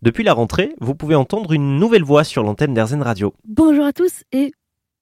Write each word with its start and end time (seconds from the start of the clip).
Depuis 0.00 0.22
la 0.22 0.32
rentrée, 0.32 0.74
vous 0.80 0.94
pouvez 0.94 1.16
entendre 1.16 1.52
une 1.52 1.76
nouvelle 1.78 2.04
voix 2.04 2.22
sur 2.22 2.44
l'antenne 2.44 2.72
d'Airzen 2.72 3.02
Radio. 3.02 3.34
Bonjour 3.44 3.84
à 3.84 3.92
tous 3.92 4.22
et 4.30 4.52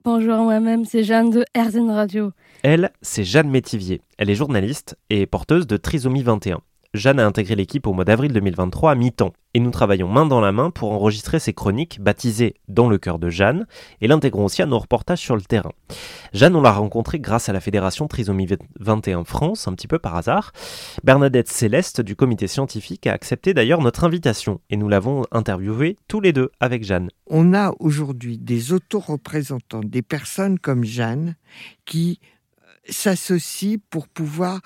bonjour 0.04 0.32
à 0.32 0.38
moi-même, 0.38 0.86
c'est 0.86 1.04
Jeanne 1.04 1.28
de 1.28 1.44
Airzen 1.52 1.90
Radio. 1.90 2.30
Elle, 2.62 2.90
c'est 3.02 3.22
Jeanne 3.24 3.50
Métivier. 3.50 4.00
Elle 4.16 4.30
est 4.30 4.34
journaliste 4.34 4.96
et 5.10 5.26
porteuse 5.26 5.66
de 5.66 5.76
Trisomie 5.76 6.22
21. 6.22 6.60
Jeanne 6.96 7.20
a 7.20 7.26
intégré 7.26 7.54
l'équipe 7.54 7.86
au 7.86 7.92
mois 7.92 8.04
d'avril 8.04 8.32
2023 8.32 8.90
à 8.90 8.94
mi-temps 8.94 9.32
et 9.54 9.60
nous 9.60 9.70
travaillons 9.70 10.08
main 10.08 10.26
dans 10.26 10.40
la 10.40 10.52
main 10.52 10.70
pour 10.70 10.92
enregistrer 10.92 11.38
ces 11.38 11.52
chroniques 11.52 12.00
baptisées 12.00 12.56
Dans 12.68 12.88
le 12.88 12.98
cœur 12.98 13.18
de 13.18 13.30
Jeanne 13.30 13.66
et 14.00 14.08
l'intégrons 14.08 14.44
aussi 14.44 14.62
à 14.62 14.66
nos 14.66 14.78
reportages 14.78 15.20
sur 15.20 15.34
le 15.34 15.42
terrain. 15.42 15.72
Jeanne, 16.32 16.56
on 16.56 16.62
l'a 16.62 16.72
rencontrée 16.72 17.20
grâce 17.20 17.48
à 17.48 17.52
la 17.52 17.60
Fédération 17.60 18.06
Trisomie 18.06 18.48
21 18.80 19.24
France, 19.24 19.66
un 19.68 19.72
petit 19.72 19.88
peu 19.88 19.98
par 19.98 20.16
hasard. 20.16 20.52
Bernadette 21.04 21.48
Céleste 21.48 22.00
du 22.00 22.16
comité 22.16 22.48
scientifique 22.48 23.06
a 23.06 23.12
accepté 23.12 23.54
d'ailleurs 23.54 23.80
notre 23.80 24.04
invitation 24.04 24.60
et 24.68 24.76
nous 24.76 24.88
l'avons 24.88 25.22
interviewée 25.32 25.96
tous 26.08 26.20
les 26.20 26.32
deux 26.32 26.50
avec 26.60 26.84
Jeanne. 26.84 27.08
On 27.28 27.54
a 27.54 27.72
aujourd'hui 27.78 28.38
des 28.38 28.72
autoreprésentants, 28.72 29.80
des 29.82 30.02
personnes 30.02 30.58
comme 30.58 30.84
Jeanne 30.84 31.36
qui 31.84 32.20
s'associent 32.88 33.78
pour 33.90 34.08
pouvoir 34.08 34.60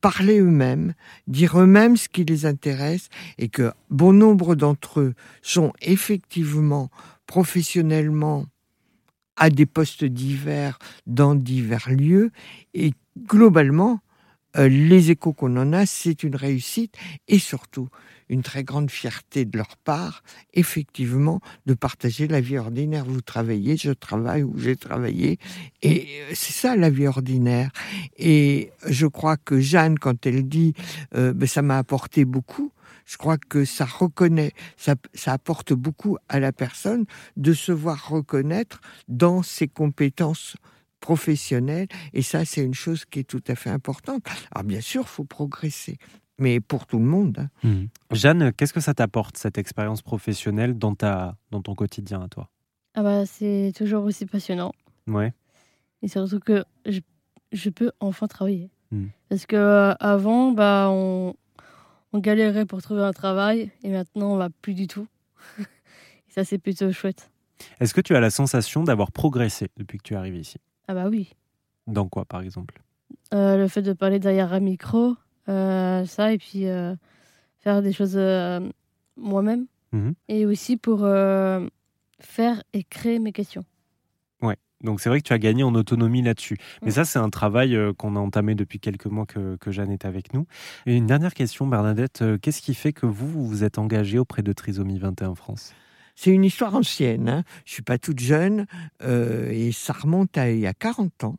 parler 0.00 0.40
eux-mêmes, 0.40 0.94
dire 1.26 1.60
eux-mêmes 1.60 1.96
ce 1.96 2.08
qui 2.08 2.24
les 2.24 2.46
intéresse 2.46 3.08
et 3.38 3.48
que 3.48 3.72
bon 3.90 4.12
nombre 4.12 4.54
d'entre 4.54 5.00
eux 5.00 5.14
sont 5.42 5.72
effectivement 5.82 6.90
professionnellement 7.26 8.46
à 9.36 9.50
des 9.50 9.66
postes 9.66 10.04
divers 10.04 10.78
dans 11.06 11.34
divers 11.34 11.90
lieux 11.90 12.30
et 12.74 12.92
globalement 13.26 14.00
les 14.56 15.10
échos 15.10 15.32
qu'on 15.32 15.56
en 15.56 15.72
a, 15.72 15.86
c'est 15.86 16.22
une 16.22 16.36
réussite 16.36 16.94
et 17.28 17.38
surtout 17.38 17.88
une 18.30 18.42
très 18.42 18.62
grande 18.62 18.90
fierté 18.90 19.44
de 19.44 19.58
leur 19.58 19.76
part, 19.76 20.22
effectivement, 20.54 21.40
de 21.66 21.74
partager 21.74 22.28
la 22.28 22.40
vie 22.40 22.56
ordinaire. 22.56 23.04
Vous 23.04 23.20
travaillez, 23.20 23.76
je 23.76 23.90
travaille 23.90 24.44
ou 24.44 24.56
j'ai 24.56 24.76
travaillé, 24.76 25.38
et 25.82 26.06
euh, 26.06 26.32
c'est 26.32 26.52
ça 26.52 26.76
la 26.76 26.90
vie 26.90 27.08
ordinaire. 27.08 27.70
Et 28.16 28.70
je 28.86 29.06
crois 29.06 29.36
que 29.36 29.60
Jeanne, 29.60 29.98
quand 29.98 30.26
elle 30.26 30.48
dit 30.48 30.74
euh, 31.16 31.32
ben, 31.32 31.46
ça 31.46 31.60
m'a 31.60 31.76
apporté 31.76 32.24
beaucoup, 32.24 32.72
je 33.04 33.16
crois 33.16 33.36
que 33.36 33.64
ça 33.64 33.84
reconnaît, 33.84 34.52
ça, 34.76 34.94
ça, 35.12 35.32
apporte 35.32 35.72
beaucoup 35.72 36.16
à 36.28 36.38
la 36.38 36.52
personne 36.52 37.06
de 37.36 37.52
se 37.52 37.72
voir 37.72 38.08
reconnaître 38.08 38.80
dans 39.08 39.42
ses 39.42 39.66
compétences 39.66 40.56
professionnel. 41.00 41.88
Et 42.12 42.22
ça, 42.22 42.44
c'est 42.44 42.62
une 42.62 42.74
chose 42.74 43.04
qui 43.04 43.20
est 43.20 43.24
tout 43.24 43.42
à 43.48 43.54
fait 43.54 43.70
importante. 43.70 44.22
Alors 44.52 44.64
bien 44.64 44.80
sûr, 44.80 45.02
il 45.02 45.08
faut 45.08 45.24
progresser, 45.24 45.98
mais 46.38 46.60
pour 46.60 46.86
tout 46.86 46.98
le 46.98 47.04
monde. 47.04 47.48
Hein. 47.64 47.68
Mmh. 47.68 47.84
Jeanne, 48.12 48.52
qu'est-ce 48.52 48.72
que 48.72 48.80
ça 48.80 48.94
t'apporte, 48.94 49.36
cette 49.36 49.58
expérience 49.58 50.02
professionnelle 50.02 50.78
dans, 50.78 50.94
ta, 50.94 51.36
dans 51.50 51.62
ton 51.62 51.74
quotidien 51.74 52.22
à 52.22 52.28
toi? 52.28 52.50
Ah 52.94 53.02
bah, 53.02 53.26
C'est 53.26 53.72
toujours 53.76 54.04
aussi 54.04 54.26
passionnant. 54.26 54.72
Ouais. 55.06 55.32
Et 56.02 56.08
surtout 56.08 56.40
que 56.40 56.64
je, 56.86 57.00
je 57.52 57.70
peux 57.70 57.92
enfin 58.00 58.26
travailler. 58.26 58.70
Mmh. 58.90 59.06
Parce 59.28 59.46
que 59.46 59.56
euh, 59.56 59.94
avant, 60.00 60.52
bah, 60.52 60.88
on, 60.90 61.34
on 62.12 62.18
galérait 62.18 62.66
pour 62.66 62.82
trouver 62.82 63.02
un 63.02 63.12
travail 63.12 63.70
et 63.82 63.90
maintenant, 63.90 64.32
on 64.32 64.36
va 64.36 64.50
plus 64.50 64.74
du 64.74 64.86
tout. 64.86 65.06
et 65.58 66.32
ça, 66.32 66.44
c'est 66.44 66.58
plutôt 66.58 66.90
chouette. 66.92 67.30
Est-ce 67.78 67.94
que 67.94 68.00
tu 68.00 68.16
as 68.16 68.20
la 68.20 68.30
sensation 68.30 68.84
d'avoir 68.84 69.12
progressé 69.12 69.68
depuis 69.76 69.98
que 69.98 70.02
tu 70.02 70.14
es 70.14 70.16
arrivé 70.16 70.40
ici? 70.40 70.56
Ah 70.90 70.94
bah 70.94 71.08
oui. 71.08 71.30
Dans 71.86 72.08
quoi, 72.08 72.24
par 72.24 72.40
exemple? 72.40 72.82
Euh, 73.32 73.56
Le 73.56 73.68
fait 73.68 73.82
de 73.82 73.92
parler 73.92 74.18
derrière 74.18 74.52
un 74.52 74.58
micro, 74.58 75.14
euh, 75.48 76.04
ça, 76.04 76.32
et 76.32 76.38
puis 76.38 76.66
euh, 76.66 76.96
faire 77.60 77.80
des 77.80 77.92
choses 77.92 78.18
moi-même. 79.16 79.66
Mhm. 79.92 80.14
Et 80.26 80.46
aussi 80.46 80.76
pour 80.76 81.00
faire 82.20 82.62
et 82.72 82.82
créer 82.82 83.20
mes 83.20 83.30
questions. 83.30 83.64
Ouais. 84.42 84.56
Donc 84.82 85.00
c'est 85.00 85.10
vrai 85.10 85.20
que 85.20 85.26
tu 85.26 85.32
as 85.32 85.38
gagné 85.38 85.62
en 85.62 85.76
autonomie 85.76 86.22
là-dessus. 86.22 86.58
Mais 86.82 86.90
ça, 86.90 87.04
c'est 87.04 87.20
un 87.20 87.30
travail 87.30 87.78
qu'on 87.96 88.16
a 88.16 88.18
entamé 88.18 88.56
depuis 88.56 88.80
quelques 88.80 89.06
mois 89.06 89.26
que, 89.26 89.56
que, 89.56 89.70
Jeanne 89.70 89.92
est 89.92 90.06
avec 90.06 90.34
nous. 90.34 90.46
Et 90.86 90.96
une 90.96 91.06
dernière 91.06 91.34
question, 91.34 91.68
Bernadette. 91.68 92.24
Qu'est-ce 92.42 92.62
qui 92.62 92.74
fait 92.74 92.92
que 92.92 93.06
vous, 93.06 93.46
vous 93.46 93.62
êtes 93.62 93.78
engagée 93.78 94.18
auprès 94.18 94.42
de 94.42 94.52
Trisomie 94.52 94.98
21 94.98 95.36
France? 95.36 95.72
C'est 96.20 96.32
une 96.32 96.44
histoire 96.44 96.74
ancienne. 96.74 97.30
Hein. 97.30 97.44
Je 97.64 97.72
suis 97.72 97.82
pas 97.82 97.96
toute 97.96 98.18
jeune 98.18 98.66
euh, 99.02 99.48
et 99.50 99.72
ça 99.72 99.94
remonte 99.94 100.36
à 100.36 100.50
il 100.50 100.60
y 100.60 100.66
a 100.66 100.74
40 100.74 101.24
ans. 101.24 101.36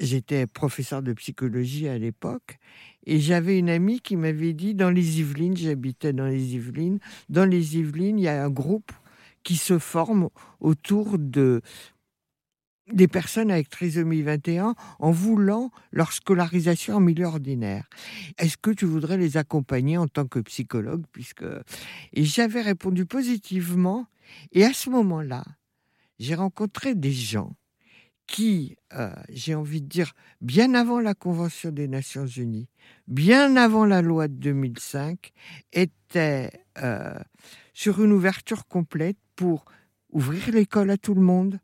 J'étais 0.00 0.46
professeur 0.46 1.02
de 1.02 1.14
psychologie 1.14 1.88
à 1.88 1.96
l'époque 1.96 2.58
et 3.06 3.20
j'avais 3.20 3.58
une 3.58 3.70
amie 3.70 4.00
qui 4.00 4.16
m'avait 4.16 4.52
dit 4.52 4.74
dans 4.74 4.90
les 4.90 5.20
Yvelines, 5.20 5.56
j'habitais 5.56 6.12
dans 6.12 6.26
les 6.26 6.56
Yvelines, 6.56 6.98
dans 7.30 7.46
les 7.46 7.78
Yvelines, 7.78 8.18
il 8.18 8.24
y 8.24 8.28
a 8.28 8.44
un 8.44 8.50
groupe 8.50 8.92
qui 9.44 9.56
se 9.56 9.78
forme 9.78 10.28
autour 10.60 11.18
de 11.18 11.62
des 12.92 13.08
personnes 13.08 13.50
avec 13.50 13.68
trisomie 13.68 14.22
21 14.22 14.74
en 14.98 15.10
voulant 15.10 15.70
leur 15.92 16.12
scolarisation 16.12 16.96
en 16.96 17.00
milieu 17.00 17.26
ordinaire. 17.26 17.88
Est-ce 18.38 18.56
que 18.56 18.70
tu 18.70 18.84
voudrais 18.84 19.16
les 19.16 19.36
accompagner 19.36 19.98
en 19.98 20.08
tant 20.08 20.26
que 20.26 20.38
psychologue? 20.40 21.04
Puisque 21.12 21.44
et 22.12 22.24
j'avais 22.24 22.62
répondu 22.62 23.06
positivement 23.06 24.06
et 24.52 24.64
à 24.64 24.72
ce 24.72 24.90
moment-là, 24.90 25.44
j'ai 26.18 26.34
rencontré 26.34 26.94
des 26.94 27.12
gens 27.12 27.54
qui, 28.26 28.76
euh, 28.92 29.10
j'ai 29.30 29.54
envie 29.54 29.80
de 29.80 29.86
dire, 29.86 30.12
bien 30.42 30.74
avant 30.74 31.00
la 31.00 31.14
Convention 31.14 31.70
des 31.70 31.88
Nations 31.88 32.26
Unies, 32.26 32.68
bien 33.06 33.56
avant 33.56 33.86
la 33.86 34.02
loi 34.02 34.28
de 34.28 34.34
2005, 34.34 35.32
étaient 35.72 36.50
euh, 36.82 37.18
sur 37.72 38.04
une 38.04 38.12
ouverture 38.12 38.66
complète 38.66 39.16
pour 39.34 39.64
ouvrir 40.10 40.50
l'école 40.52 40.90
à 40.90 40.98
tout 40.98 41.14
le 41.14 41.22
monde, 41.22 41.58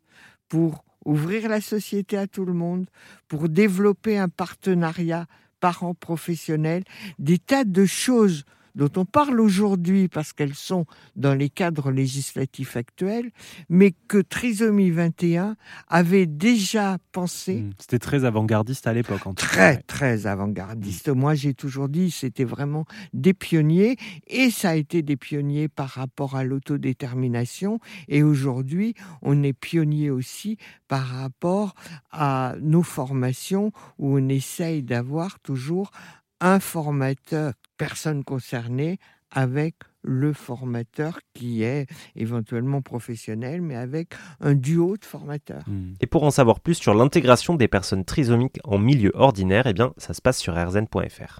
pour 0.49 0.84
ouvrir 1.05 1.47
la 1.47 1.61
société 1.61 2.17
à 2.17 2.27
tout 2.27 2.45
le 2.45 2.53
monde, 2.53 2.89
pour 3.27 3.47
développer 3.47 4.17
un 4.17 4.29
partenariat 4.29 5.27
parent-professionnel, 5.59 6.83
des 7.19 7.37
tas 7.37 7.63
de 7.63 7.85
choses 7.85 8.43
dont 8.75 8.91
on 8.97 9.05
parle 9.05 9.39
aujourd'hui 9.39 10.07
parce 10.07 10.33
qu'elles 10.33 10.55
sont 10.55 10.85
dans 11.15 11.33
les 11.33 11.49
cadres 11.49 11.91
législatifs 11.91 12.77
actuels, 12.77 13.31
mais 13.69 13.93
que 14.07 14.17
Trisomie 14.17 14.91
21 14.91 15.55
avait 15.87 16.25
déjà 16.25 16.97
pensé. 17.11 17.55
Mmh. 17.55 17.73
C'était 17.79 17.99
très 17.99 18.25
avant-gardiste 18.25 18.87
à 18.87 18.93
l'époque. 18.93 19.21
Très, 19.35 19.77
très 19.83 20.27
avant-gardiste. 20.27 21.09
Moi, 21.09 21.35
j'ai 21.35 21.53
toujours 21.53 21.89
dit 21.89 22.11
c'était 22.11 22.43
vraiment 22.43 22.85
des 23.13 23.33
pionniers 23.33 23.97
et 24.27 24.49
ça 24.49 24.71
a 24.71 24.75
été 24.75 25.01
des 25.01 25.15
pionniers 25.15 25.67
par 25.67 25.89
rapport 25.89 26.35
à 26.35 26.43
l'autodétermination. 26.43 27.79
Et 28.07 28.23
aujourd'hui, 28.23 28.93
on 29.21 29.41
est 29.43 29.53
pionnier 29.53 30.09
aussi 30.09 30.57
par 30.87 31.05
rapport 31.05 31.75
à 32.11 32.55
nos 32.61 32.83
formations 32.83 33.71
où 33.97 34.17
on 34.17 34.29
essaye 34.29 34.83
d'avoir 34.83 35.39
toujours 35.39 35.91
un 36.41 36.59
formateur, 36.59 37.53
personne 37.77 38.23
concernée, 38.23 38.99
avec 39.31 39.75
le 40.01 40.33
formateur 40.33 41.19
qui 41.33 41.63
est 41.63 41.87
éventuellement 42.15 42.81
professionnel, 42.81 43.61
mais 43.61 43.75
avec 43.75 44.13
un 44.39 44.53
duo 44.53 44.97
de 44.97 45.05
formateurs. 45.05 45.63
Hmm. 45.67 45.93
Et 45.99 46.07
pour 46.07 46.23
en 46.23 46.31
savoir 46.31 46.59
plus 46.59 46.75
sur 46.75 46.93
l'intégration 46.93 47.55
des 47.55 47.67
personnes 47.67 48.05
trisomiques 48.05 48.59
en 48.63 48.77
milieu 48.77 49.11
ordinaire, 49.13 49.67
eh 49.67 49.73
bien, 49.73 49.93
ça 49.97 50.13
se 50.13 50.21
passe 50.21 50.37
sur 50.37 50.55
rzn.fr. 50.55 51.39